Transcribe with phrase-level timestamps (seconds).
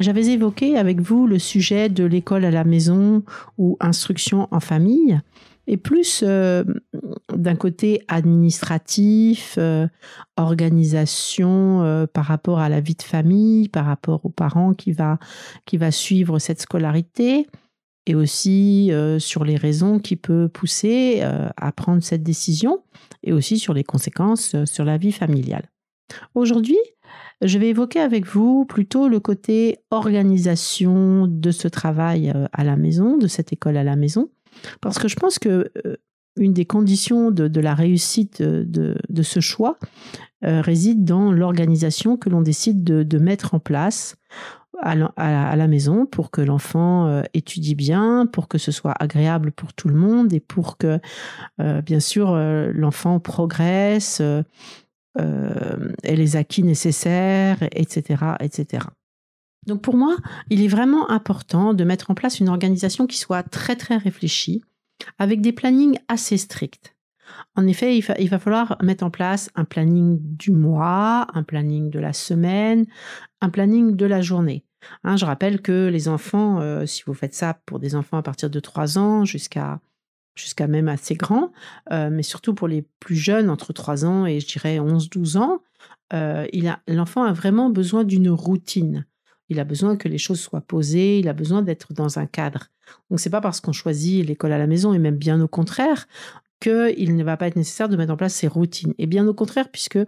[0.00, 3.22] j'avais évoqué avec vous le sujet de l'école à la maison
[3.58, 5.20] ou instruction en famille,
[5.66, 6.64] et plus euh,
[7.32, 9.86] d'un côté administratif, euh,
[10.36, 15.18] organisation euh, par rapport à la vie de famille, par rapport aux parents qui va,
[15.66, 17.46] qui va suivre cette scolarité,
[18.06, 22.82] et aussi sur les raisons qui peuvent pousser à prendre cette décision,
[23.22, 25.70] et aussi sur les conséquences sur la vie familiale.
[26.34, 26.78] Aujourd'hui,
[27.42, 32.76] je vais évoquer avec vous plutôt le côté organisation de ce travail euh, à la
[32.76, 34.28] maison, de cette école à la maison,
[34.80, 35.96] parce que je pense que euh,
[36.36, 39.78] une des conditions de, la réussite de, ce choix
[40.44, 44.16] euh, réside dans l'organisation que l'on décide de, mettre en place
[44.80, 49.88] à la, maison pour que l'enfant étudie bien, pour que ce soit agréable pour tout
[49.88, 50.98] le monde et pour que,
[51.58, 52.34] bien sûr,
[52.72, 54.42] l'enfant progresse euh,
[55.18, 58.86] et les acquis nécessaires, etc., etc.
[59.66, 60.16] Donc pour moi,
[60.48, 64.62] il est vraiment important de mettre en place une organisation qui soit très très réfléchie,
[65.18, 66.96] avec des plannings assez stricts.
[67.54, 71.98] En effet, il va, falloir mettre en place un planning du mois, un planning de
[71.98, 72.86] la semaine,
[73.40, 74.64] un planning de la journée.
[75.04, 78.22] Hein, je rappelle que les enfants, euh, si vous faites ça pour des enfants à
[78.22, 79.80] partir de 3 ans jusqu'à
[80.34, 81.52] jusqu'à même assez grand,
[81.92, 85.62] euh, mais surtout pour les plus jeunes, entre 3 ans et je dirais 11-12 ans,
[86.12, 86.46] euh,
[86.88, 89.06] l'enfant a vraiment besoin d'une routine.
[89.48, 92.68] Il a besoin que les choses soient posées, il a besoin d'être dans un cadre.
[93.10, 96.06] Donc c'est pas parce qu'on choisit l'école à la maison, et même bien au contraire,
[96.60, 98.94] qu'il ne va pas être nécessaire de mettre en place ces routines.
[98.98, 99.98] Et bien au contraire, puisque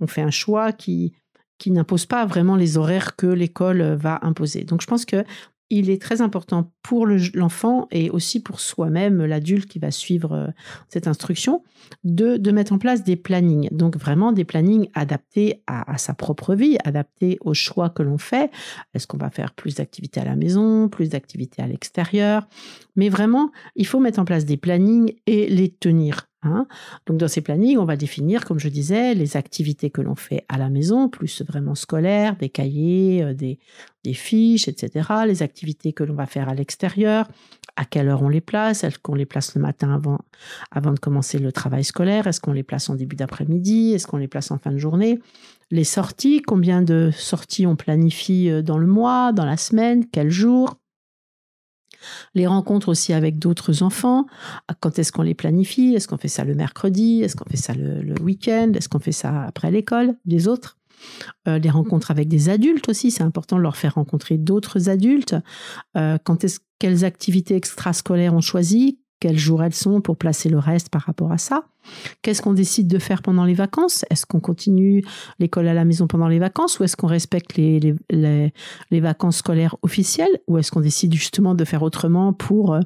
[0.00, 1.12] on fait un choix qui,
[1.58, 4.64] qui n'impose pas vraiment les horaires que l'école va imposer.
[4.64, 5.24] Donc je pense que
[5.70, 10.46] il est très important pour l'enfant et aussi pour soi-même, l'adulte qui va suivre euh,
[10.88, 11.64] cette instruction,
[12.04, 13.68] de, de, mettre en place des plannings.
[13.72, 18.50] Donc vraiment des plannings adaptés à, sa propre vie, adaptés aux choix que l'on fait.
[18.94, 22.46] Est-ce qu'on va faire plus d'activités à la maison, plus d'activités à l'extérieur?
[22.94, 26.28] Mais vraiment, il faut mettre en place des plannings et les tenir.
[26.46, 26.66] Hein.
[27.06, 30.44] Donc dans ces plannings, on va définir, comme je disais, les activités que l'on fait
[30.48, 33.58] à la maison, plus vraiment scolaires, des cahiers, euh, des,
[34.12, 35.08] fiches, etc.
[35.26, 37.28] Les activités que l'on va faire à l'extérieur,
[37.74, 40.20] à quelle heure on les place, est-ce qu'on les place le matin avant,
[40.70, 44.18] avant de commencer le travail scolaire, est-ce qu'on les place en début d'après-midi, est-ce qu'on
[44.18, 45.18] les place en fin de journée,
[45.72, 50.30] les sorties, combien de sorties on planifie euh, dans le mois, dans la semaine, quel
[50.30, 50.76] jour,
[52.34, 54.26] les rencontres aussi avec d'autres enfants,
[54.80, 55.94] quand est-ce qu'on les planifie?
[55.94, 57.22] Est-ce qu'on fait ça le mercredi?
[57.22, 58.72] Est-ce qu'on fait ça le, week-end?
[58.74, 60.16] Est-ce qu'on fait ça après l'école?
[60.24, 60.78] Des autres.
[61.46, 65.36] Euh, les rencontres avec des adultes aussi, c'est important de leur faire rencontrer d'autres adultes.
[65.96, 68.98] Euh, quand est-ce quelles activités extrascolaires on choisit?
[69.20, 71.64] Quels jours elles sont pour placer le reste par rapport à ça.
[72.22, 74.04] Qu'est-ce qu'on décide de faire pendant les vacances?
[74.10, 75.04] Est-ce qu'on continue
[75.38, 79.76] l'école à la maison pendant les vacances ou est-ce qu'on respecte les, les, vacances scolaires
[79.82, 80.40] officielles?
[80.48, 82.80] Ou est-ce qu'on décide justement de faire autrement pour, euh,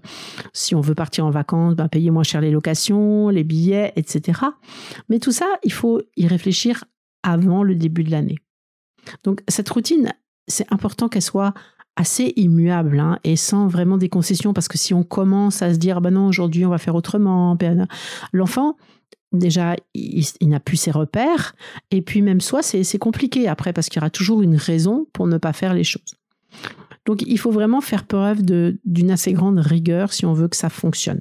[0.52, 4.40] si on veut partir en vacances, ben, payer moins cher les locations, les billets, etc.
[5.08, 6.84] Mais tout ça, il faut y réfléchir
[7.22, 8.38] avant le début de l'année.
[9.24, 10.12] Donc cette routine,
[10.46, 11.54] c'est important qu'elle soit
[12.00, 15.78] assez immuable hein, et sans vraiment des concessions parce que si on commence à se
[15.78, 17.86] dire bah non aujourd'hui on va faire autrement ben,
[18.32, 18.76] l'enfant
[19.32, 21.54] déjà il, n'a plus ses repères
[21.90, 25.26] et puis même soi c'est compliqué après parce qu'il y aura toujours une raison pour
[25.26, 26.14] ne pas faire les choses.
[27.06, 30.70] Donc il faut vraiment faire preuve d'une assez grande rigueur si on veut que ça
[30.70, 31.20] fonctionne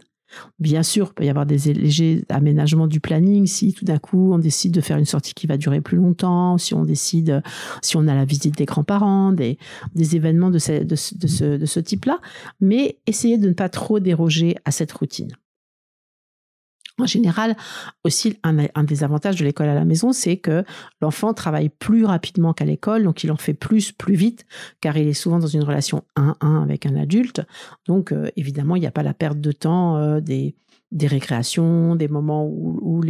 [0.59, 4.33] Bien sûr, il peut y avoir des légers aménagements du planning si tout d'un coup
[4.33, 7.41] on décide de faire une sortie qui va durer plus longtemps, si on décide,
[7.81, 9.57] si on a la visite des grands-parents, des,
[9.95, 12.19] événements de de ce type-là,
[12.59, 15.31] mais essayez de ne pas trop déroger à cette routine.
[16.99, 17.55] En général,
[18.03, 20.63] aussi, un, des avantages de l'école à la maison, c'est que
[21.01, 24.45] l'enfant travaille plus rapidement qu'à l'école, donc il en fait plus, plus vite,
[24.81, 27.41] car il est souvent dans une relation 1-1 avec un adulte.
[27.85, 30.55] Donc, euh, évidemment, il n'y a pas la perte de temps euh, des,
[30.91, 33.01] des récréations, des moments où,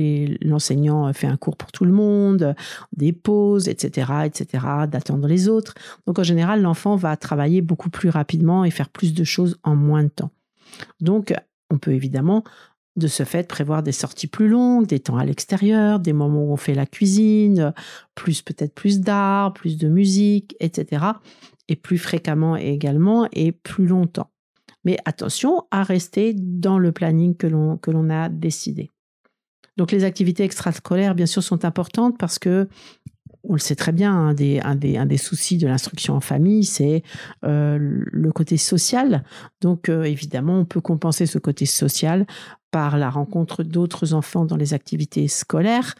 [0.41, 2.55] l'enseignant fait un cours pour tout le monde,
[2.95, 5.73] des pauses, etc., etc., d'attendre les autres.
[6.05, 9.75] Donc, en général, l'enfant va travailler beaucoup plus rapidement et faire plus de choses en
[9.75, 10.31] moins de temps.
[11.01, 11.33] Donc,
[11.71, 12.43] on peut évidemment
[12.99, 16.53] de ce fait prévoir des sorties plus longues, des temps à l'extérieur, des moments où
[16.53, 17.73] on fait la cuisine,
[18.15, 21.05] plus peut-être plus d'art, plus de musique, etc.
[21.67, 24.29] Et plus fréquemment également et plus longtemps.
[24.85, 28.89] Mais attention à rester dans le planning que l'on, a décidé.
[29.77, 32.67] Donc les activités extrascolaires, bien sûr, sont importantes parce que
[33.43, 37.03] on le sait très bien, un des, un des, soucis de l'instruction en famille, c'est
[37.45, 39.23] euh, le côté social.
[39.61, 42.25] Donc, euh, évidemment, on peut compenser ce côté social
[42.71, 45.95] par la rencontre d'autres enfants dans les activités scolaires,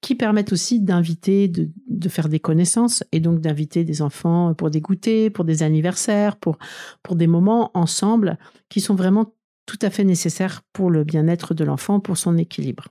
[0.00, 4.80] qui permettent aussi d'inviter, de, faire des connaissances et donc d'inviter des enfants pour des
[4.80, 6.56] goûters, pour des anniversaires, pour,
[7.12, 8.38] des moments ensemble
[8.68, 9.34] qui sont vraiment
[9.66, 12.88] tout à fait nécessaires pour le bien-être de l'enfant, pour son équilibre.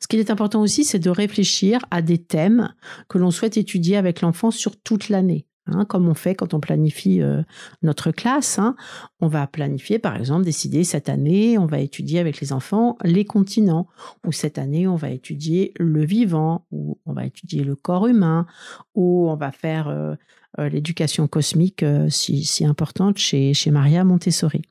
[0.00, 2.74] Ce qu'il est important aussi, c'est de réfléchir à des thèmes
[3.08, 5.46] que l'on souhaite étudier avec l'enfant sur toute l'année.
[5.72, 7.42] Hein, comme on fait quand on planifie euh,
[7.82, 8.58] notre classe.
[8.58, 8.76] Hein.
[9.20, 13.24] On va planifier, par exemple, décider cette année, on va étudier avec les enfants les
[13.24, 13.86] continents,
[14.26, 18.46] ou cette année, on va étudier le vivant, ou on va étudier le corps humain,
[18.94, 20.14] ou on va faire euh,
[20.58, 24.62] euh, l'éducation cosmique si, si, importante chez, chez Maria Montessori.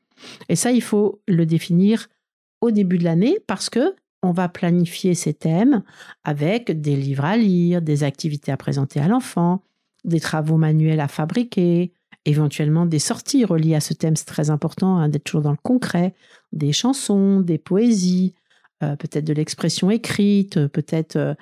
[0.49, 2.07] Et ça, il faut le définir
[2.61, 5.81] au début de l'année parce que on va planifier ces thèmes
[6.23, 9.63] avec des livres à lire, des activités à présenter à l'enfant,
[10.03, 11.93] des travaux manuels à fabriquer,
[12.25, 15.57] éventuellement des sorties reliées à ce thème, c'est très important hein, d'être toujours dans le
[15.61, 16.13] concret,
[16.51, 18.35] des chansons, des poésies,
[18.83, 21.33] euh, peut-être de l'expression écrite, peut-être, euh,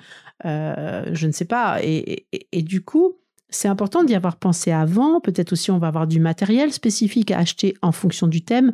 [0.44, 1.78] euh, je ne sais pas.
[1.82, 2.26] et,
[2.62, 3.18] du coup,
[3.50, 5.20] c'est important d'y avoir pensé avant.
[5.20, 8.72] Peut-être aussi on va avoir du matériel spécifique à acheter en fonction du thème.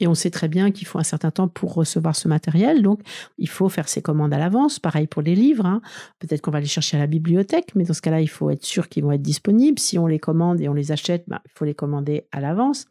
[0.00, 2.82] Et on sait très bien qu'il faut un certain temps pour recevoir ce matériel.
[2.82, 3.00] Donc,
[3.38, 4.78] il faut faire ses commandes à l'avance.
[4.80, 5.64] Pareil pour les livres.
[5.64, 5.80] Hein.
[6.18, 8.64] Peut-être qu'on va les chercher à la bibliothèque, mais dans ce cas-là, il faut être
[8.64, 9.78] sûr qu'ils vont être disponibles.
[9.78, 12.86] Si on les commande et on les achète, ben, il faut les commander à l'avance.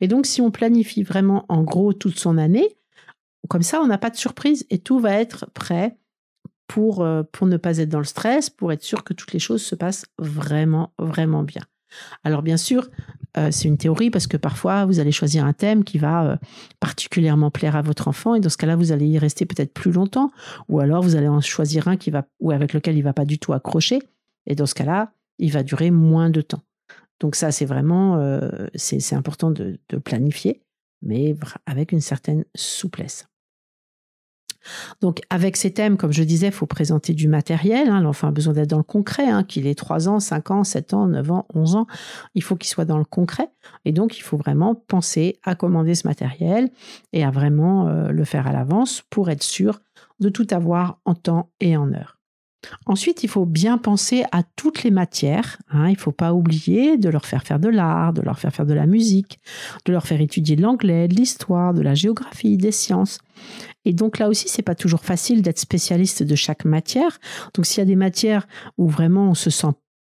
[0.00, 2.76] Et donc, si on planifie vraiment en gros toute son année,
[3.48, 5.96] comme ça, on n'a pas de surprise et tout va être prêt
[6.66, 9.38] pour, euh, pour ne pas être dans le stress, pour être sûr que toutes les
[9.38, 11.62] choses se passent vraiment, vraiment bien.
[12.24, 12.90] Alors bien sûr,
[13.38, 16.36] euh, c'est une théorie parce que parfois vous allez choisir un thème qui va euh,
[16.80, 19.92] particulièrement plaire à votre enfant et dans ce cas-là vous allez y rester peut-être plus
[19.92, 20.30] longtemps
[20.68, 23.38] ou alors vous allez en choisir un qui va avec lequel il va pas du
[23.38, 24.00] tout accrocher
[24.46, 26.62] et dans ce cas-là il va durer moins de temps.
[27.20, 28.20] Donc ça c'est vraiment
[28.74, 30.60] c'est important de planifier
[31.02, 33.26] mais avec une certaine souplesse.
[35.00, 37.88] Donc, avec ces thèmes, comme je disais, il faut présenter du matériel.
[37.88, 38.00] Hein.
[38.00, 40.94] L'enfant a besoin d'être dans le concret, hein, qu'il ait 3 ans, 5 ans, 7
[40.94, 41.86] ans, 9 ans, 11 ans.
[42.34, 43.48] Il faut qu'il soit dans le concret.
[43.84, 46.70] Et donc, il faut vraiment penser à commander ce matériel
[47.12, 49.80] et à vraiment euh, le faire à l'avance pour être sûr
[50.20, 52.15] de tout avoir en temps et en heure.
[52.86, 55.58] Ensuite, il faut bien penser à toutes les matières.
[55.70, 55.88] Hein.
[55.88, 58.66] Il ne faut pas oublier de leur faire faire de l'art, de leur faire faire
[58.66, 59.38] de la musique,
[59.84, 63.18] de leur faire étudier l'anglais, de l'histoire, de la géographie, des sciences.
[63.84, 67.18] Et donc là aussi, c'est pas toujours facile d'être spécialiste de chaque matière.
[67.54, 68.46] Donc s'il y a des matières
[68.78, 69.72] où vraiment on se sent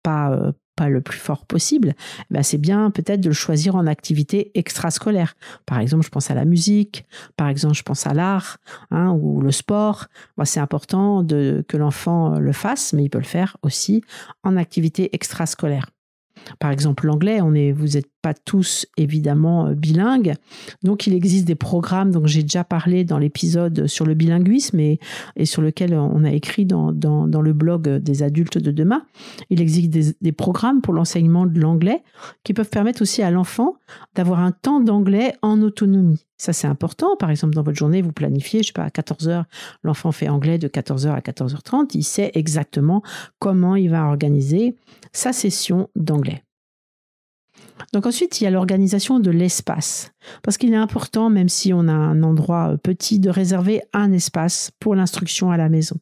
[0.02, 1.94] pas euh, pas le plus fort possible,
[2.30, 5.34] ben c'est bien peut-être de le choisir en activité extrascolaire.
[5.64, 7.06] Par exemple, je pense à la musique,
[7.36, 8.58] par exemple, je pense à l'art
[8.90, 10.06] hein, ou le sport.
[10.36, 14.02] Moi, c'est important de, que l'enfant le fasse, mais il peut le faire aussi
[14.44, 15.90] en activité extrascolaire.
[16.58, 20.34] Par exemple, l'anglais, on est, vous êtes tous évidemment bilingues.
[20.82, 24.98] Donc il existe des programmes dont j'ai déjà parlé dans l'épisode sur le bilinguisme et,
[25.44, 29.04] sur lequel on a écrit dans, le blog des adultes de demain.
[29.50, 32.02] Il existe des, programmes pour l'enseignement de l'anglais
[32.44, 33.76] qui peuvent permettre aussi à l'enfant
[34.14, 36.26] d'avoir un temps d'anglais en autonomie.
[36.38, 37.16] Ça, c'est important.
[37.16, 39.44] Par exemple, dans votre journée, vous planifiez, je sais pas, à 14 heures,
[39.82, 41.92] l'enfant fait anglais de 14 heures à 14h30.
[41.94, 43.02] Il sait exactement
[43.38, 44.76] comment il va organiser
[45.12, 46.45] sa session d'anglais.
[47.92, 50.12] Donc ensuite, il y a l'organisation de l'espace.
[50.42, 54.70] Parce qu'il est important, même si on a un endroit petit, de réserver un espace
[54.80, 55.96] pour l'instruction à la maison.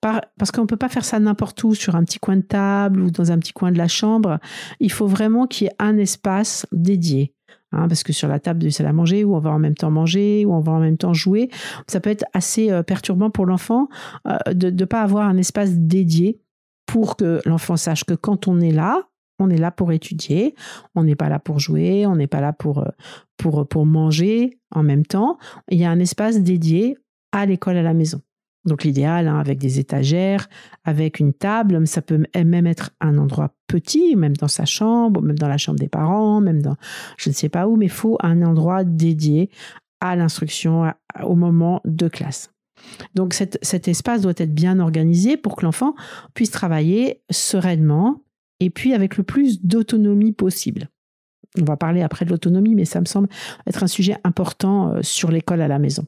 [0.00, 3.00] parce qu'on ne peut pas faire ça n'importe où, sur un petit coin de table
[3.00, 4.38] ou dans un petit coin de la chambre.
[4.80, 7.34] Il faut vraiment qu'il y ait un espace dédié.
[7.74, 9.74] Hein, parce que sur la table de salle à manger, où on va en même
[9.74, 11.50] temps manger, où on va en même temps jouer,
[11.88, 13.88] ça peut être assez euh, perturbant pour l'enfant
[14.28, 16.38] euh, de ne pas avoir un espace dédié
[16.86, 19.08] pour que l'enfant sache que quand on est là,
[19.44, 20.54] on est là pour étudier,
[20.94, 22.88] on n'est pas là pour jouer, on n'est pas là pour, euh,
[23.36, 25.38] pour, pour manger en même temps.
[25.70, 26.96] Il y a un espace dédié
[27.32, 28.20] à l'école à la maison.
[28.64, 30.48] Donc l'idéal, hein, avec des étagères,
[30.84, 35.38] avec une table, ça peut même être un endroit petit, même dans sa chambre, même
[35.38, 36.76] dans la chambre des parents, même dans
[37.18, 39.50] je ne sais pas où, mais il faut un endroit dédié
[40.00, 42.50] à l'instruction au moment de classe.
[43.14, 45.94] Donc cet, espace doit être bien organisé pour que l'enfant
[46.34, 48.20] puisse travailler sereinement
[48.60, 50.88] et puis avec le plus d'autonomie possible.
[51.60, 53.28] On va parler après de l'autonomie, mais ça me semble
[53.66, 56.04] être un sujet important euh, sur l'école à la maison.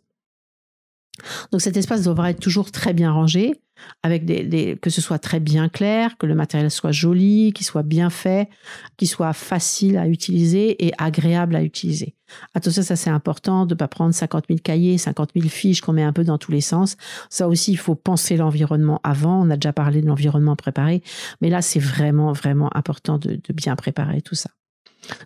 [1.53, 3.61] Donc cet espace devra être toujours très bien rangé,
[4.03, 7.83] avec des, que ce soit très bien clair, que le matériel soit joli, qu'il soit
[7.83, 8.49] bien fait,
[8.97, 12.15] qu'il soit facile à utiliser et agréable à utiliser.
[12.55, 15.93] Attention, ça c'est important de ne pas prendre 50 000 cahiers, 50 000 fiches qu'on
[15.93, 16.97] met un peu dans tous les sens.
[17.31, 19.43] Ça aussi, il faut penser l'environnement avant.
[19.43, 21.03] On a déjà parlé de l'environnement préparé,
[21.41, 24.51] mais là c'est vraiment, vraiment important de bien préparer tout ça.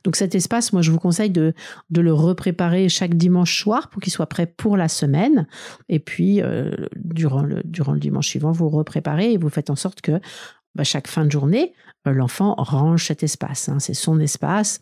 [0.04, 1.54] Donc cet espace, moi je vous conseille de,
[1.90, 5.46] le repréparer chaque dimanche soir pour qu'il soit prêt pour la semaine.
[5.88, 9.76] Et puis euh, durant, le, durant le dimanche suivant, vous repréparez et vous faites en
[9.76, 10.20] sorte que
[10.74, 11.72] bah, chaque fin de journée,
[12.06, 13.68] euh, l'enfant range cet espace.
[13.68, 13.78] Hein.
[13.80, 14.80] c'est son espace,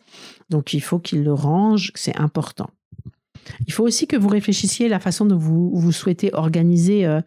[0.50, 2.71] donc il faut qu'il le range, c'est important.
[3.67, 7.21] Il faut aussi que vous réfléchissiez à la façon dont vous, vous souhaitez organiser euh,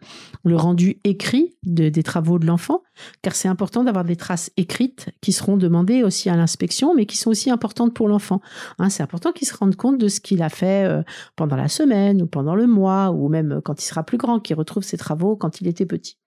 [0.44, 2.82] le rendu écrit des travaux de l'enfant,
[3.22, 7.16] car c'est important d'avoir des traces écrites qui seront demandées aussi à l'inspection, mais qui
[7.16, 8.40] sont aussi importantes pour l'enfant.
[8.78, 11.02] Hein, c'est important qu'il se rende compte de ce qu'il a fait euh,
[11.36, 14.56] pendant la semaine ou pendant le mois, ou même quand il sera plus grand, qu'il
[14.56, 16.18] retrouve ses travaux quand il était petit.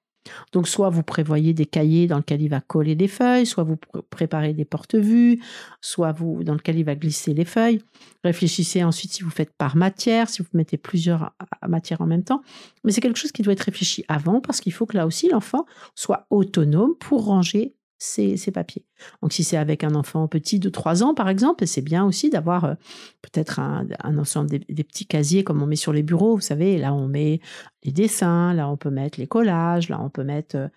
[0.51, 3.77] Donc, soit vous prévoyez des cahiers dans lesquels il va coller des feuilles, soit vous
[4.09, 5.41] préparez des porte-vues,
[5.81, 7.81] soit vous, dans lequel il va glisser les feuilles.
[8.23, 11.31] Réfléchissez ensuite si vous faites par matière, si vous mettez plusieurs
[11.67, 12.41] matières en même temps.
[12.83, 15.29] Mais c'est quelque chose qui doit être réfléchi avant parce qu'il faut que là aussi
[15.29, 15.65] l'enfant
[15.95, 17.75] soit autonome pour ranger
[18.05, 18.85] ces, papiers.
[19.21, 22.29] Donc si c'est avec un enfant petit de 3 ans, par exemple, c'est bien aussi
[22.29, 22.73] d'avoir euh,
[23.21, 26.93] peut-être un, ensemble des, petits casiers comme on met sur les bureaux, vous savez, là
[26.93, 27.39] on met
[27.83, 30.67] les dessins, là on peut mettre les collages, là on peut mettre, euh,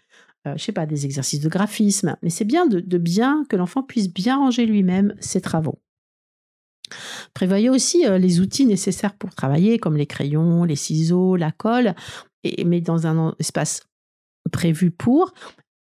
[0.46, 2.16] euh, je sais pas, des exercices de graphisme.
[2.22, 5.78] Mais c'est bien de, bien que l'enfant puisse bien ranger lui-même ses travaux.
[7.34, 11.94] Prévoyez aussi les outils nécessaires pour travailler, comme les crayons, les ciseaux, la colle,
[12.44, 13.82] et, mais dans un espace
[14.50, 15.34] prévu pour,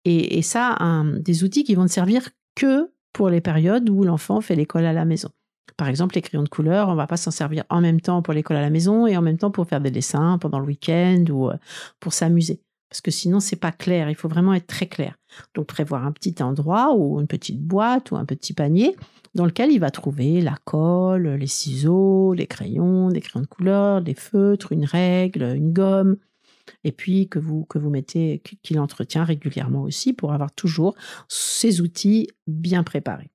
[0.08, 0.76] et, ça,
[1.18, 4.92] des outils qui vont ne servir que pour les périodes où l'enfant fait l'école à
[4.92, 5.30] la maison.
[5.76, 8.20] Par exemple, les crayons de couleur, on ne va pas s'en servir en même temps
[8.20, 10.66] pour l'école à la maison et en même temps pour faire des dessins pendant le
[10.66, 11.54] week-end ou euh,
[12.00, 12.60] pour s'amuser.
[12.90, 14.08] Parce que sinon, c'est pas clair.
[14.08, 15.16] Il faut vraiment être très clair.
[15.54, 18.96] Donc, prévoir un petit endroit ou une petite boîte ou un petit panier
[19.34, 24.00] dans lequel il va trouver la colle, les ciseaux, les crayons, des crayons de couleur,
[24.00, 26.16] des feutres, une règle, une gomme,
[26.84, 30.94] et puis que vous, que vous mettez, qu'il entretient régulièrement aussi pour avoir toujours
[31.28, 33.30] ces outils bien préparés.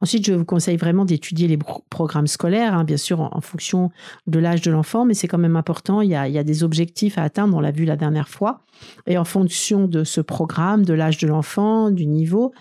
[0.00, 1.58] Ensuite, je vous conseille vraiment d'étudier les
[1.90, 3.90] programmes scolaires, hein, bien sûr en, fonction
[4.26, 6.00] de l'âge de l'enfant, mais c'est quand même important.
[6.02, 8.60] Il y, a, des objectifs à atteindre, on l'a vu la dernière fois.
[9.06, 12.52] Et en fonction de ce programme, de l'âge de l'enfant, du niveau,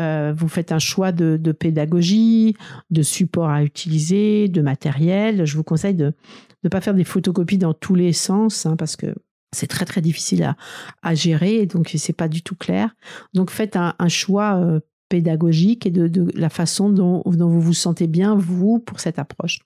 [0.00, 2.56] euh, vous faites un choix de, pédagogie,
[2.90, 5.44] de support à utiliser, de matériel.
[5.44, 6.14] Je vous conseille de
[6.64, 9.14] ne pas faire des photocopies dans tous les sens, hein, parce que
[9.52, 10.54] c'est très très difficile
[11.02, 12.94] à, gérer, donc c'est pas du tout clair.
[13.34, 18.34] Donc faites un, choix euh, pédagogique et de, la façon dont, vous vous sentez bien,
[18.34, 19.60] vous, pour cette approche.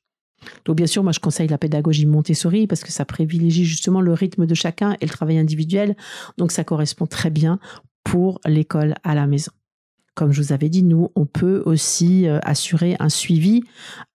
[0.64, 4.12] Donc bien sûr, moi je conseille la pédagogie Montessori parce que ça privilégie justement le
[4.12, 5.96] rythme de chacun et le travail individuel.
[6.38, 7.58] Donc ça correspond très bien
[8.04, 9.52] pour l'école à la maison.
[10.14, 13.62] Comme je vous avais dit, nous, on peut aussi euh, assurer un suivi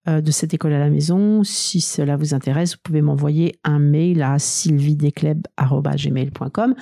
[0.07, 1.43] euh, de cette école à la maison.
[1.43, 6.75] Si cela vous intéresse, vous pouvez m'envoyer un mail à sylvidescleb.gmail.com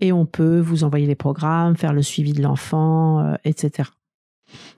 [0.00, 3.90] et on peut vous envoyer les programmes, faire le suivi de l'enfant, euh, etc.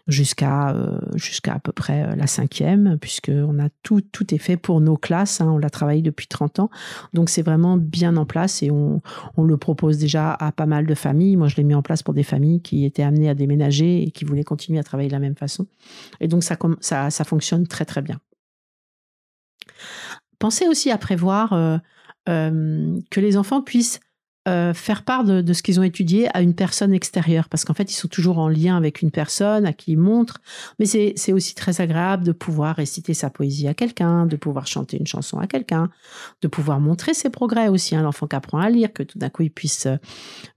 [0.07, 4.38] jusqu'à euh, jusqu'à à peu près euh, la cinquième, puisque on a tout tout est
[4.38, 5.40] fait pour nos classes.
[5.40, 6.71] Hein, on l'a travaillé depuis 30 ans,
[7.12, 9.00] donc c'est vraiment bien en place et on,
[9.37, 11.37] on le propose déjà à pas mal de familles.
[11.37, 14.11] Moi, je l'ai mis en place pour des familles qui étaient amenées à déménager et
[14.11, 15.66] qui voulaient continuer à travailler de la même façon.
[16.21, 18.21] Et donc ça ça ça fonctionne très très bien.
[20.38, 24.00] Pensez aussi à prévoir euh, que les enfants puissent
[24.50, 27.90] euh, faire part de, ce qu'ils ont étudié à une personne extérieure, parce qu'en fait,
[27.90, 30.40] ils sont toujours en lien avec une personne à qui ils montrent.
[30.78, 34.99] Mais c'est aussi très agréable de pouvoir réciter sa poésie à quelqu'un, de pouvoir chanter
[34.99, 35.88] une chanson à quelqu'un,
[36.42, 37.95] de pouvoir montrer ses progrès aussi.
[37.95, 39.97] Hein, L'enfant qui apprend à lire, que tout d'un coup, il puisse euh,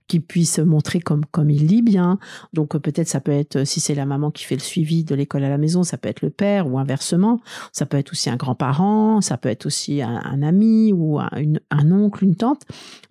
[0.06, 2.18] qui puisse montrer comme, comme il lit bien.
[2.52, 5.14] Donc euh, peut-être ça peut être, si c'est la maman qui fait le suivi de
[5.14, 7.40] l'école à la maison, ça peut être le père ou inversement.
[7.72, 11.30] Ça peut être aussi un grand-parent, ça peut être aussi un, ami ou un,
[11.70, 12.62] un, oncle, une tante.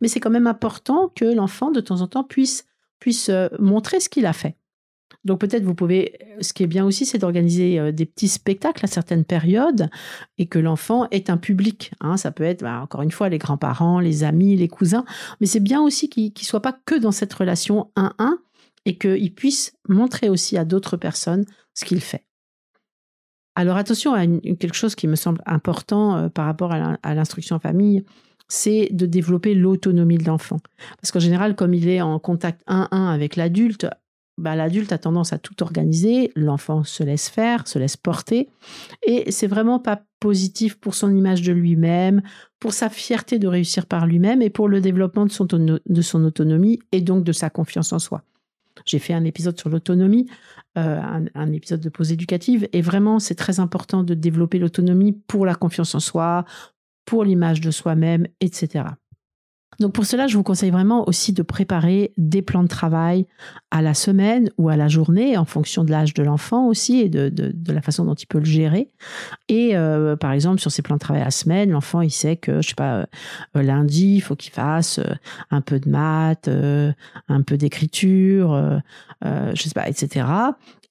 [0.01, 2.65] Mais c'est quand même important que l'enfant, de temps en temps, puisse,
[2.99, 4.55] puisse euh, montrer ce qu'il a fait.
[5.25, 8.83] Donc peut-être vous pouvez, ce qui est bien aussi, c'est d'organiser euh, des petits spectacles
[8.83, 9.89] à certaines périodes
[10.37, 11.91] et que l'enfant est un public.
[12.01, 12.17] Hein.
[12.17, 15.05] Ça peut être, bah, encore une fois, les grands-parents, les amis, les cousins,
[15.39, 18.37] mais c'est bien aussi qu'il ne soit pas que dans cette relation 1-1
[18.85, 22.25] et qu'il puisse montrer aussi à d'autres personnes ce qu'il fait.
[23.55, 27.59] Alors attention à quelque chose qui me semble important euh, par rapport à l'instruction en
[27.59, 28.03] famille,
[28.53, 30.59] c'est de développer l'autonomie de l'enfant.
[31.01, 33.87] Parce qu'en général, comme il est en contact 1-1 avec l'adulte,
[34.37, 38.49] bah, l'adulte a tendance à tout organiser, l'enfant se laisse faire, se laisse porter,
[39.01, 42.21] et c'est vraiment pas positif pour son image de lui-même,
[42.59, 47.01] pour sa fierté de réussir par lui-même et pour le développement de son, autonomie et
[47.01, 48.21] donc de sa confiance en soi.
[48.85, 50.27] J'ai fait un épisode sur l'autonomie,
[50.77, 55.13] euh, un, un, épisode de pause éducative, et vraiment c'est très important de développer l'autonomie
[55.27, 56.45] pour la confiance en soi,
[57.05, 58.85] pour l'image de soi-même, etc.
[59.79, 63.25] Donc pour cela, je vous conseille vraiment aussi de préparer des plans de travail
[63.71, 67.09] à la semaine ou à la journée en fonction de l'âge de l'enfant aussi et
[67.09, 68.89] de, la façon dont il peut le gérer.
[69.49, 72.35] Et euh, par exemple, sur ces plans de travail à la semaine, l'enfant, il sait
[72.35, 73.05] que, je sais pas,
[73.55, 75.13] euh, lundi, il faut qu'il fasse euh,
[75.51, 76.49] un peu de maths,
[77.27, 78.81] un peu d'écriture,
[79.23, 80.25] je sais pas, etc.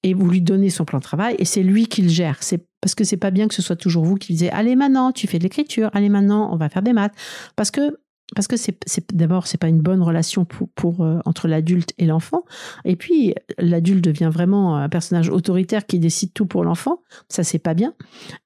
[0.03, 2.39] Et vous lui donnez son plan de travail et c'est lui qui le gère.
[2.41, 5.13] C'est parce que c'est pas bien que ce soit toujours vous qui disiez allez maintenant
[5.13, 7.15] tu fais de l'écriture, allez maintenant on va faire des maths.
[7.57, 7.99] Parce que
[8.35, 8.79] parce que c'est,
[9.13, 12.45] d'abord c'est pas une bonne relation pour, pour euh, entre l'adulte et l'enfant.
[12.85, 17.03] Et puis l'adulte devient vraiment un personnage autoritaire qui décide tout pour l'enfant.
[17.29, 17.95] Ça c'est pas bien.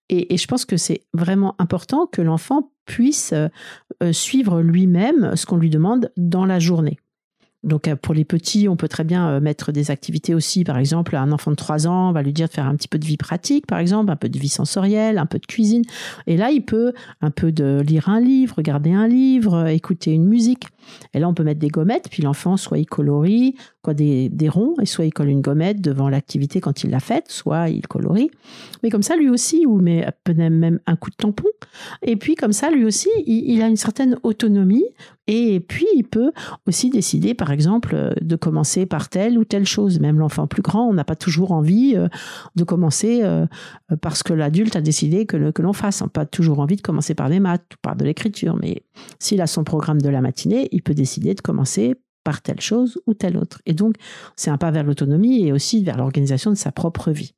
[0.08, 3.48] Et, et je pense que c'est vraiment important que l'enfant puisse euh,
[4.02, 6.98] euh, suivre lui-même ce qu'on lui demande dans la journée
[7.62, 10.64] donc euh, pour les petits, on peut très bien euh, mettre des activités aussi.
[10.64, 12.88] Par exemple, un enfant de 3 ans, on va lui dire de faire un petit
[12.88, 15.82] peu de vie pratique, par exemple, un peu de vie sensorielle, un peu de cuisine.
[16.26, 20.26] Et là, il peut un peu de lire un livre, regarder un livre, écouter une
[20.26, 20.64] musique.
[21.14, 24.48] Et là, on peut mettre des gommettes, puis l'enfant, soit il colorie, quoi des, des
[24.48, 27.86] ronds, et soit il colle une gommette devant l'activité quand il l'a faite, soit il
[27.86, 28.32] colorie.
[28.82, 31.46] Mais comme ça, lui aussi, ou met même un coup de tampon.
[32.02, 34.84] Et puis comme ça, lui aussi, il, a une certaine autonomie.
[35.28, 36.32] Et puis, il peut
[36.66, 40.00] aussi décider, par exemple, de commencer par telle ou telle chose.
[40.00, 42.08] Même l'enfant plus grand, on n'a pas toujours envie euh,
[42.56, 43.46] de commencer euh,
[44.00, 46.02] parce que l'adulte a décidé que, que l'on fasse.
[46.02, 48.56] On n'a pas toujours envie de commencer par des maths ou par de l'écriture.
[48.60, 48.82] Mais
[49.20, 51.94] s'il a son programme de la matinée, il peut décider de commencer
[52.26, 53.62] par telle chose ou telle autre.
[53.66, 53.94] Et donc,
[54.34, 57.35] c'est un pas vers l'autonomie et aussi vers l'organisation de sa propre vie.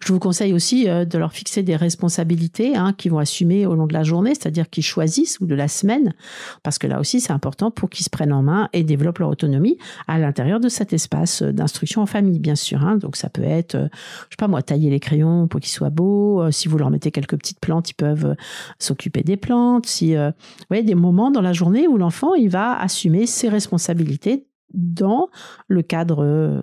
[0.00, 3.74] Je vous conseille aussi euh, de leur fixer des responsabilités hein, qu'ils vont assumer au
[3.74, 6.14] long de la journée, c'est-à-dire qu'ils choisissent ou de la semaine,
[6.62, 9.28] parce que là aussi c'est important pour qu'ils se prennent en main et développent leur
[9.28, 12.84] autonomie à l'intérieur de cet espace euh, d'instruction en famille, bien sûr.
[12.84, 12.96] Hein.
[12.96, 15.90] Donc ça peut être, euh, je sais pas moi, tailler les crayons pour qu'ils soient
[15.90, 16.48] beaux.
[16.52, 18.36] si vous leur mettez quelques petites plantes, ils peuvent
[18.78, 19.86] s'occuper des plantes.
[19.86, 20.32] Si, vous
[20.68, 25.28] voyez, des moments dans la journée où l'enfant il va assumer ses responsabilités dans
[25.66, 26.62] le cadre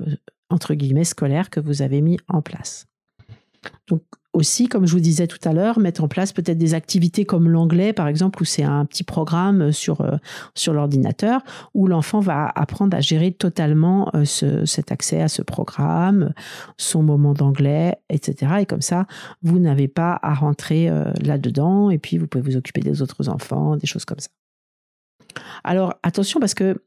[0.50, 2.88] entre guillemets scolaire que vous avez mis en place.
[3.88, 4.01] Donc
[4.36, 7.49] aussi, comme je vous disais tout à l'heure, mettre en place peut-être des activités comme
[7.49, 10.17] l'anglais, par exemple, où c'est un petit programme sur, euh,
[10.54, 11.41] sur l'ordinateur,
[11.73, 14.25] où l'enfant va apprendre à gérer totalement euh,
[14.65, 16.34] cet accès à ce programme,
[16.78, 18.56] son moment d'anglais, etc.
[18.60, 19.08] Et comme ça,
[19.41, 23.30] vous n'avez pas à rentrer euh, là-dedans, et puis vous pouvez vous occuper des autres
[23.30, 24.30] enfants, des choses comme ça.
[25.63, 26.78] Alors attention parce que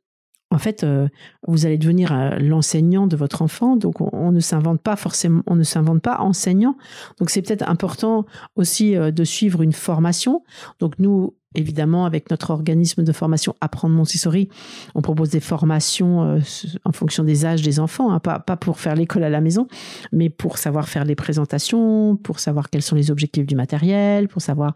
[0.50, 1.08] en fait, euh,
[1.46, 5.56] vous allez devenir euh, l'enseignant de votre enfant, donc on, ne s'invente pas forcément, on
[5.56, 6.76] ne s'invente pas enseignant.
[7.18, 8.24] Donc c'est peut-être important
[8.56, 10.42] aussi euh, de suivre une formation.
[10.80, 14.48] Donc nous, évidemment, avec notre organisme de formation Apprendre Montessori,
[14.94, 16.40] on propose des formations
[16.84, 19.66] en fonction des âges des enfants, hein, pas, pas pour faire l'école à la maison,
[20.12, 24.42] mais pour savoir faire les présentations, pour savoir quels sont les objectifs du matériel, pour
[24.42, 24.74] savoir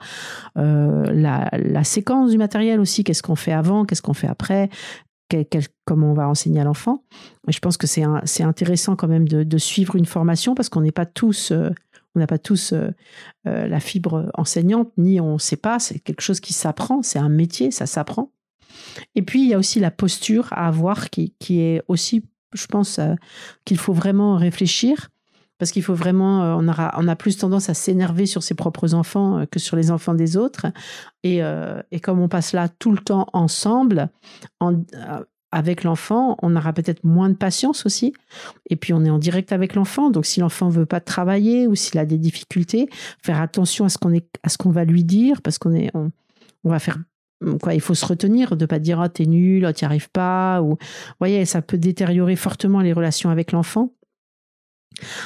[0.57, 4.71] la, la séquence du matériel aussi, qu'est-ce qu'on fait avant, qu'est-ce qu'on fait après,
[5.85, 7.05] comment on va enseigner à l'enfant.
[7.49, 11.07] Je pense que c'est intéressant quand même de, suivre une formation parce qu'on n'est pas
[11.07, 11.71] tous, euh,
[12.15, 12.91] on n'a pas tous euh,
[13.47, 15.79] euh, la fibre enseignante, ni on ne sait pas.
[15.79, 18.33] C'est quelque chose qui s'apprend, c'est un métier, ça s'apprend.
[19.15, 22.67] Et puis il y a aussi la posture à avoir qui, qui est aussi, je
[22.67, 22.99] pense,
[23.65, 25.09] qu'il faut vraiment réfléchir
[25.63, 28.55] parce qu'il faut vraiment, euh, on, aura, on a plus tendance à s'énerver sur ses
[28.55, 30.67] propres enfants euh, que sur les enfants des autres.
[31.23, 34.09] Et, euh, et comme on passe là tout le temps ensemble,
[35.53, 38.13] avec l'enfant, on aura peut-être moins de patience aussi.
[38.71, 41.77] Et puis on est en direct avec l'enfant, donc si l'enfant veut pas travailler ou
[41.77, 42.89] s'il a des difficultés,
[43.23, 45.93] faire attention à ce qu'on est, à ce qu'on va lui dire, parce qu'on est,
[45.95, 46.11] on,
[46.65, 46.99] va faire
[47.61, 50.61] quoi, il faut se retenir de pas dire oh t'es nul, oh, t'y arrives pas,
[50.61, 50.77] ou
[51.21, 53.93] voyez, ça peut détériorer fortement les relations avec l'enfant.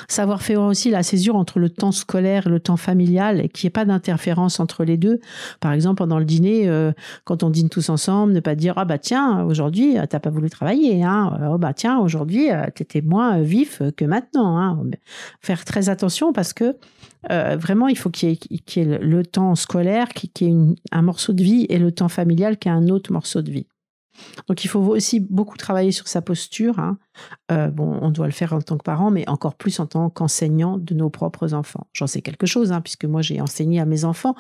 [0.08, 3.66] Savoir faire aussi la césure entre le temps scolaire et le temps familial et qu'il
[3.66, 5.20] n'y ait pas d'interférence entre les deux.
[5.60, 6.92] Par exemple, pendant le dîner, euh,
[7.24, 10.30] quand on dîne tous ensemble, ne pas dire ah bah tiens aujourd'hui euh, t'as pas
[10.30, 11.38] voulu travailler, hein.
[11.50, 14.58] Oh bah tiens aujourd'hui t'étais moins vif que maintenant.
[14.58, 14.82] Hein.
[15.40, 16.76] Faire très attention parce que
[17.28, 20.54] vraiment il faut qu'il y, ait le temps scolaire qui, ait
[20.92, 23.66] un morceau de vie et le temps familial qui ait un autre morceau de vie.
[24.48, 26.78] Donc il faut aussi beaucoup travailler sur sa posture.
[26.78, 26.98] Hein.
[27.50, 30.10] Euh, bon, on doit le faire en tant que parent, mais encore plus en tant
[30.10, 31.86] qu'enseignant de nos propres enfants.
[31.92, 34.34] J'en sais quelque chose, hein, puisque moi j'ai enseigné à mes enfants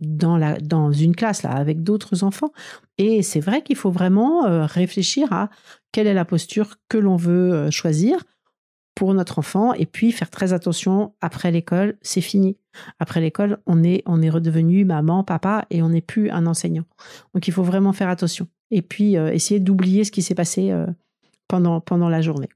[0.00, 2.52] dans, la, dans une classe là avec d'autres enfants.
[2.98, 5.50] Et c'est vrai qu'il faut vraiment euh, réfléchir à
[5.92, 8.24] quelle est la posture que l'on veut euh, choisir
[8.94, 12.58] pour notre enfant et puis faire très attention après l'école, c'est fini.
[12.98, 16.84] Après l'école, on est on est redevenu maman, papa et on n'est plus un enseignant.
[17.34, 20.70] Donc il faut vraiment faire attention et puis euh, essayer d'oublier ce qui s'est passé
[20.70, 20.86] euh,
[21.48, 22.48] pendant, pendant la journée.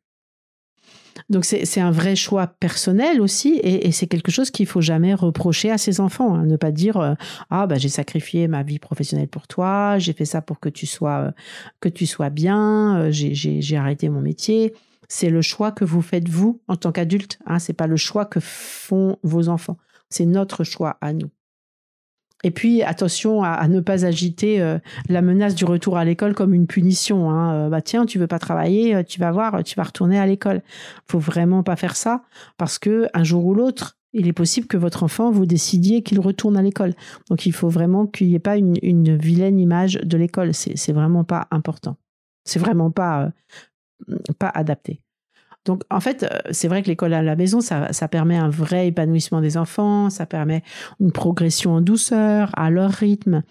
[1.30, 5.70] Donc c'est un vrai choix personnel aussi et, c'est quelque chose qu'il faut jamais reprocher
[5.70, 6.34] à ses enfants.
[6.34, 6.44] Hein.
[6.44, 7.14] Ne pas dire euh,
[7.50, 10.86] ah bah j'ai sacrifié ma vie professionnelle pour toi, j'ai fait ça pour que tu
[10.86, 11.32] sois
[11.78, 14.74] que tu sois bien, j'ai arrêté mon métier.
[15.08, 17.38] C'est le choix que vous faites vous en tant qu'adulte.
[17.46, 17.60] Hein.
[17.60, 19.76] C'est pas le choix que font vos enfants.
[20.10, 21.30] C'est notre choix à nous.
[22.42, 26.52] Et puis attention à, ne pas agiter euh, la menace du retour à l'école comme
[26.52, 27.30] une punition.
[27.30, 27.54] Hein.
[27.54, 30.26] Euh, bah tiens, tu veux pas travailler, euh, tu vas voir, tu vas retourner à
[30.26, 30.60] l'école.
[31.08, 32.22] Faut vraiment pas faire ça
[32.58, 36.20] parce que un jour ou l'autre, il est possible que votre enfant vous décidiez qu'il
[36.20, 36.92] retourne à l'école.
[37.30, 40.52] Donc il faut vraiment qu'il n'y ait pas une, vilaine image de l'école.
[40.52, 41.96] C'est vraiment pas important.
[42.44, 43.32] C'est vraiment pas
[44.40, 45.00] adapté.
[45.64, 48.50] Donc, en fait, euh, c'est vrai que l'école à la maison, ça, ça, permet un
[48.50, 50.62] vrai épanouissement des enfants, ça permet
[51.00, 53.42] une progression en douceur, à leur rythme.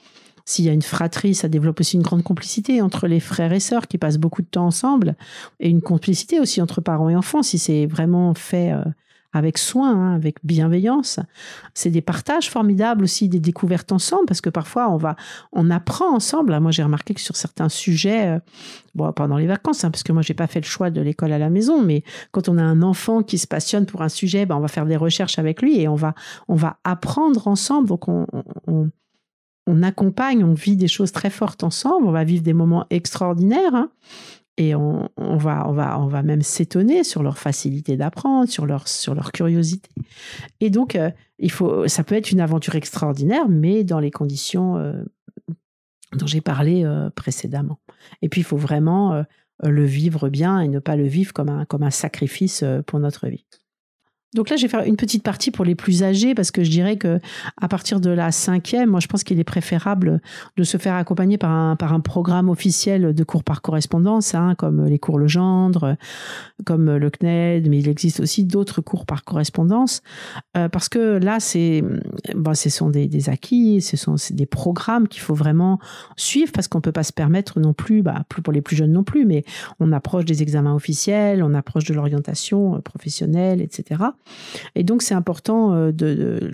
[0.46, 3.62] S'il y a une fratrie, ça développe aussi une grande complicité entre les frères et
[3.62, 5.16] sœurs qui passent beaucoup de temps ensemble,
[5.60, 8.84] et une complicité aussi entre parents et enfants, si c'est vraiment fait euh,
[9.34, 11.20] avec soin, hein, avec bienveillance.
[11.74, 15.16] C'est des partages formidables aussi, des découvertes ensemble, parce que parfois on va,
[15.52, 16.58] on apprend ensemble.
[16.60, 18.40] Moi, j'ai remarqué que sur certains sujets, euh,
[18.96, 21.32] bon, pendant les vacances, hein, parce que moi, j'ai pas fait le choix de l'école
[21.32, 24.46] à la maison, mais quand on a un enfant qui se passionne pour un sujet,
[24.46, 26.14] ben, on va faire des recherches avec lui et on va,
[26.48, 27.88] on va apprendre ensemble.
[27.88, 28.28] Donc, on,
[28.68, 28.90] on,
[29.66, 33.74] on accompagne, on vit des choses très fortes ensemble, on va vivre des moments extraordinaires.
[33.74, 33.90] Hein
[34.58, 38.88] et on, va, on, va, on va même s'étonner sur leur facilité d'apprendre, sur leur,
[38.88, 39.90] sur leur curiosité.
[40.60, 44.78] Et donc, euh, il faut, ça peut être une aventure extraordinaire, mais dans les conditions
[44.78, 44.94] euh,
[46.14, 47.80] dont j'ai parlé euh, précédemment.
[48.22, 49.24] Et puis, il faut vraiment
[49.64, 53.28] le vivre bien et ne pas le vivre comme un, comme un sacrifice pour notre
[53.28, 53.46] vie.
[54.34, 56.70] Donc là, je vais faire une petite partie pour les plus âgés parce que je
[56.70, 57.20] dirais que
[57.62, 60.22] à partir de la cinquième, moi, je pense qu'il est préférable
[60.58, 64.56] de se faire accompagner par un, par un programme officiel de cours par correspondance, hein,
[64.58, 65.96] comme les cours Legendre,
[66.66, 70.02] comme le CNED, mais il existe aussi d'autres cours par correspondance
[70.58, 71.84] euh, parce que là, c'est,
[72.36, 75.80] bon, ce sont des, des acquis, ce sont des programmes qu'il faut vraiment
[76.16, 78.92] suivre parce qu'on peut pas se permettre non plus, bah, plus pour les plus jeunes
[78.92, 79.44] non plus, mais
[79.80, 84.02] on approche des examens officiels, on approche de l'orientation euh, professionnelle, etc.
[84.76, 86.52] Et donc c'est important euh, de,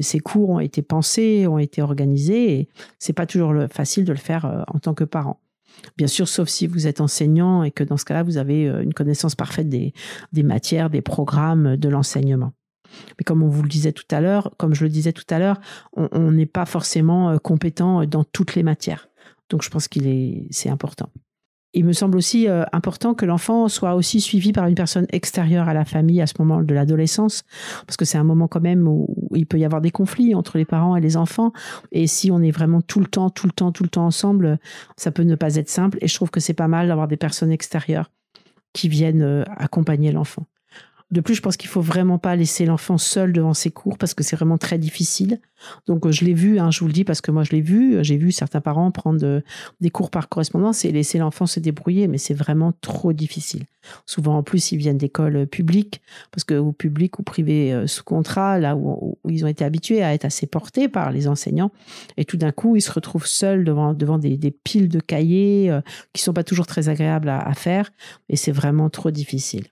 [0.00, 4.18] ces cours ont été pensés, ont été organisés, et c'est pas toujours facile de le
[4.18, 5.40] faire euh, en tant que parent.
[5.96, 8.82] Bien sûr, sauf si vous êtes enseignant et que dans ce cas-là, vous avez euh,
[8.82, 9.92] une connaissance parfaite des,
[10.32, 12.52] des matières, des programmes, de l'enseignement.
[13.18, 15.38] Mais comme on vous le disait tout à l'heure, comme je le disais tout à
[15.38, 15.60] l'heure,
[15.94, 19.08] on n'est pas forcément compétent dans toutes les matières.
[19.48, 21.08] Donc je pense qu'il est, c'est important
[21.72, 25.68] il me semble aussi euh, important que l'enfant soit aussi suivi par une personne extérieure
[25.68, 27.44] à la famille à ce moment de l'adolescence,
[27.86, 30.58] parce que c'est un moment quand même où, il peut y avoir des conflits entre
[30.58, 31.52] les parents et les enfants.
[31.92, 34.58] Et si on est vraiment tout le temps, tout le temps, tout le temps ensemble,
[34.96, 35.98] ça peut ne pas être simple.
[36.00, 38.10] Et je trouve que c'est pas mal d'avoir des personnes extérieures
[38.72, 40.46] qui viennent euh, accompagner l'enfant.
[41.10, 44.14] De plus, je pense qu'il faut vraiment pas laisser l'enfant seul devant ses cours parce
[44.14, 45.40] que c'est vraiment très difficile.
[45.88, 47.60] Donc, euh, je l'ai vu, hein, je vous le dis parce que moi je l'ai
[47.60, 47.98] vu.
[48.04, 49.40] J'ai vu certains parents prendre euh,
[49.80, 53.64] des cours par correspondance et laisser l'enfant se débrouiller, mais c'est vraiment trop difficile.
[54.06, 58.04] Souvent, en plus, ils viennent d'écoles publiques parce que ou publiques ou privées euh, sous
[58.04, 61.72] contrat, là où, ils ont été habitués à être assez portés par les enseignants,
[62.18, 65.76] et tout d'un coup, ils se retrouvent seuls devant devant des, piles de cahiers
[66.12, 67.90] qui sont pas toujours très agréables à faire,
[68.28, 69.64] et c'est vraiment trop difficile.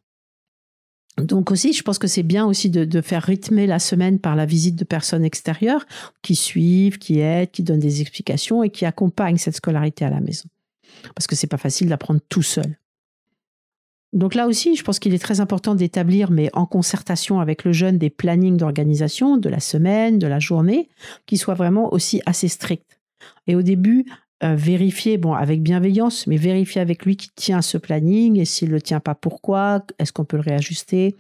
[1.19, 4.47] Donc aussi, je pense que c'est bien aussi de, faire rythmer la semaine par la
[4.47, 5.85] visite de personnes extérieures
[6.23, 10.21] qui suivent, qui aident, qui donnent des explications et qui accompagnent cette scolarité à la
[10.21, 10.49] maison.
[11.15, 12.79] Parce que c'est pas facile d'apprendre tout seul.
[14.13, 17.73] Donc là aussi, je pense qu'il est très important d'établir, mais en concertation avec le
[17.73, 20.89] jeune, des plannings d'organisation de la semaine, de la journée,
[21.27, 22.99] qui soient vraiment aussi assez stricts.
[23.47, 24.07] Et au début,
[24.45, 28.69] euh, vérifier, bon, avec bienveillance, mais vérifier avec lui qu'il tient ce planning et s'il
[28.69, 29.85] ne le tient pas, pourquoi?
[29.99, 31.17] Est-ce qu'on peut le réajuster?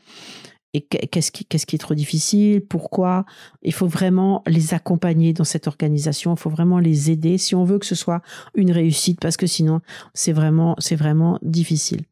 [0.74, 2.60] Et qu'est-ce qui, qu'est-ce qui est trop difficile?
[2.60, 3.24] Pourquoi?
[3.62, 6.34] Il faut vraiment les accompagner dans cette organisation.
[6.34, 8.22] Il faut vraiment les aider si on veut que ce soit
[8.54, 9.80] une réussite, parce que sinon,
[10.14, 12.02] c'est vraiment, c'est vraiment difficile.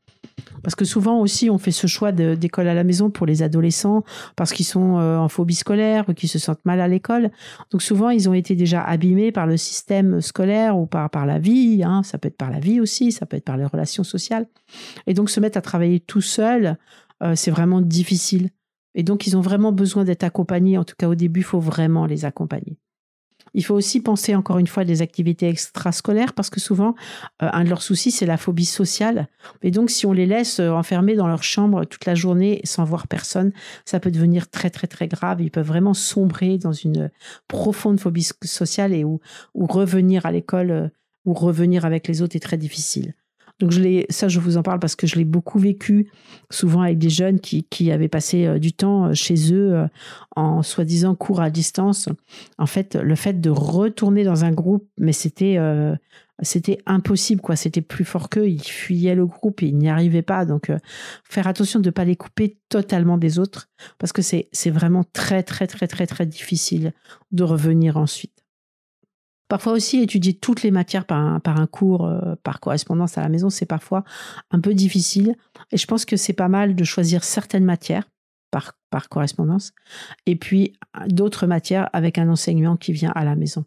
[0.62, 4.04] Parce que souvent aussi, on fait ce choix d'école à la maison pour les adolescents
[4.34, 7.30] parce qu'ils sont euh, en phobie scolaire ou qu'ils se sentent mal à l'école.
[7.70, 11.38] Donc souvent, ils ont été déjà abîmés par le système scolaire ou par, par la
[11.38, 11.82] vie.
[11.84, 12.02] Hein.
[12.02, 14.46] Ça peut être par la vie aussi, ça peut être par les relations sociales.
[15.06, 16.78] Et donc se mettre à travailler tout seul,
[17.22, 18.50] euh, c'est vraiment difficile.
[18.96, 20.78] Et donc, ils ont vraiment besoin d'être accompagnés.
[20.78, 22.78] En tout cas, au début, il faut vraiment les accompagner.
[23.56, 26.94] Il faut aussi penser encore une fois à des activités extrascolaires parce que souvent,
[27.42, 29.28] euh, un de leurs soucis, c'est la phobie sociale.
[29.62, 32.84] Et donc, si on les laisse euh, enfermés dans leur chambre toute la journée sans
[32.84, 33.52] voir personne,
[33.86, 35.40] ça peut devenir très, très, très grave.
[35.40, 37.10] Ils peuvent vraiment sombrer dans une
[37.48, 39.20] profonde phobie sociale et où,
[39.54, 40.88] revenir à l'école euh,
[41.24, 43.14] ou revenir avec les autres est très difficile.
[43.58, 46.10] Donc je ça je vous en parle parce que je l'ai beaucoup vécu,
[46.50, 49.88] souvent avec des jeunes qui, avaient passé euh, du temps euh, chez eux euh,
[50.34, 52.08] en soi-disant cours à distance.
[52.58, 55.58] En fait, le fait de retourner dans un groupe, mais c'était
[56.42, 57.56] c'était impossible quoi.
[57.56, 58.48] C'était plus fort qu'eux.
[58.48, 60.44] Ils fuyaient le groupe et ils n'y arrivaient pas.
[60.44, 60.70] Donc
[61.24, 65.42] faire attention de ne pas les couper totalement des autres parce que c'est vraiment très
[65.42, 66.92] très très très très difficile
[67.32, 68.35] de revenir ensuite.
[69.48, 73.48] Parfois aussi, étudier toutes les matières par un, cours, euh, par correspondance à la maison,
[73.48, 74.04] c'est parfois
[74.50, 75.36] un peu difficile.
[75.70, 78.08] Et je pense que c'est pas mal de choisir certaines matières
[78.50, 79.72] par, par correspondance
[80.26, 80.72] et puis
[81.08, 83.64] d'autres matières avec un enseignant qui vient à la maison.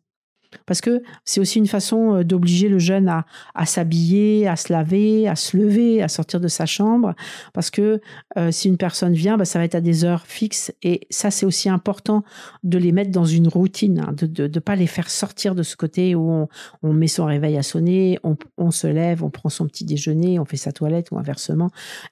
[0.65, 5.27] Parce que c'est aussi une façon euh, d'obliger le jeune à, s'habiller, à se laver,
[5.27, 7.13] à se lever, à sortir de sa chambre.
[7.53, 8.01] Parce que
[8.37, 10.73] euh, si une personne vient, bah, ça va être à des heures fixes.
[10.83, 12.23] Et ça, c'est aussi important
[12.63, 15.75] de les mettre dans une routine, hein, de ne pas les faire sortir de ce
[15.75, 16.47] côté où on,
[16.83, 20.39] on met son réveil à sonner, on, on, se lève, on prend son petit déjeuner,
[20.39, 21.69] on fait sa toilette ou inversement,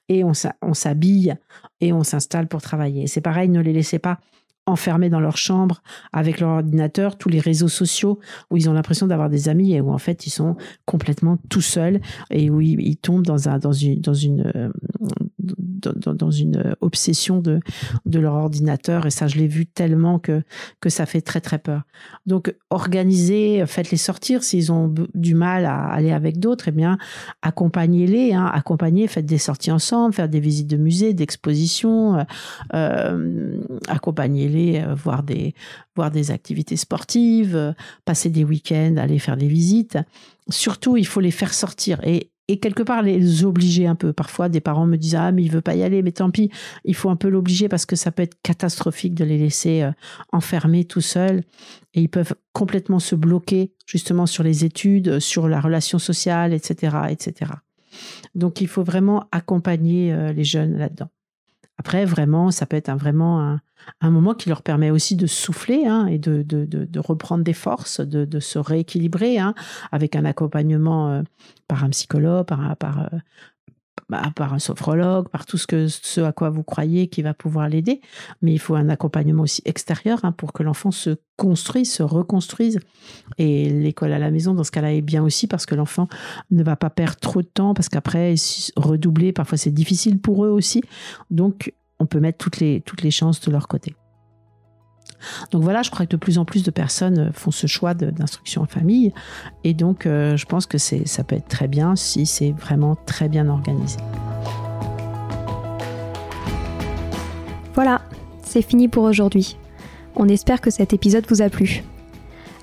[0.08, 0.34] et on
[0.74, 1.34] s'habille
[1.80, 3.06] et on s'installe pour travailler.
[3.06, 4.20] C'est pareil, ne les laissez pas
[4.68, 9.06] enfermés dans leur chambre avec leur ordinateur, tous les réseaux sociaux où ils ont l'impression
[9.06, 12.00] d'avoir des amis et où en fait ils sont complètement tout seuls
[12.30, 14.72] et où ils, tombent dans, un, dans une, dans une,
[15.86, 17.60] euh, dans, une obsession de,
[18.06, 19.06] de leur ordinateur.
[19.06, 20.42] Et ça, je l'ai vu tellement que,
[20.80, 21.82] que ça fait très, très peur.
[22.26, 24.42] Donc, organisez, faites-les sortir.
[24.42, 26.98] S'ils ont du mal à aller avec d'autres, eh bien,
[27.42, 28.34] accompagnez-les.
[28.34, 32.24] Hein, accompagnez, faites des sorties ensemble, faire des visites de musées, d'expositions.
[32.74, 35.54] Euh, accompagnez-les, euh, voir des,
[35.96, 37.72] voir des activités sportives, euh,
[38.04, 39.98] passer des week-ends, aller faire des visites.
[40.48, 42.00] Surtout, il faut les faire sortir.
[42.04, 44.12] Et et quelque part les obliger un peu.
[44.12, 46.50] Parfois, des parents me disent ah mais il veut pas y aller, mais tant pis,
[46.84, 49.92] il faut un peu l'obliger parce que ça peut être catastrophique de les laisser euh,
[50.32, 51.44] enfermés tout seuls
[51.94, 56.96] et ils peuvent complètement se bloquer justement sur les études, sur la relation sociale, etc.,
[57.10, 57.52] etc.
[58.34, 61.10] Donc il faut vraiment accompagner euh, les jeunes là-dedans.
[61.78, 63.58] Après, vraiment, ça peut être un, vraiment
[64.00, 67.44] un, moment qui leur permet aussi de souffler hein, et de, de, de, de, reprendre
[67.44, 69.54] des forces, de, de se rééquilibrer hein,
[69.92, 71.22] avec un accompagnement euh,
[71.68, 73.18] par un psychologue, par, par, euh,
[74.08, 77.34] bah, par un sophrologue, par tout ce, que, ce à quoi vous croyez qui va
[77.34, 78.00] pouvoir l'aider.
[78.42, 82.80] Mais il faut un accompagnement aussi extérieur hein, pour que l'enfant se construise, se reconstruise.
[83.36, 86.08] Et l'école à la maison, dans ce cas-là, est bien aussi parce que l'enfant
[86.50, 88.34] ne va pas perdre trop de temps, parce qu'après,
[88.76, 90.82] redoubler, parfois c'est difficile pour eux aussi.
[91.30, 93.94] Donc, on peut mettre toutes les, toutes les chances de leur côté.
[95.50, 97.94] Donc voilà, je crois que de plus en plus de personnes euh, font ce choix
[97.94, 99.12] d'instruction en famille.
[99.64, 103.28] Et donc, euh, je pense que ça peut être très bien si c'est vraiment très
[103.28, 103.98] bien organisé.
[107.74, 108.02] Voilà,
[108.42, 109.56] c'est fini pour aujourd'hui.
[110.16, 111.84] On espère que cet épisode vous a plu.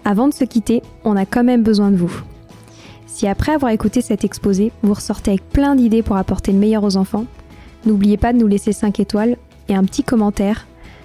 [0.04, 2.22] Avant de se quitter, on a quand même besoin de vous.
[3.08, 6.84] Si après avoir écouté cet exposé, vous ressortez avec plein d'idées pour apporter le meilleur
[6.84, 7.26] aux enfants,
[7.86, 9.38] n'oubliez pas de nous laisser 5 étoiles
[9.70, 10.68] et un petit commentaire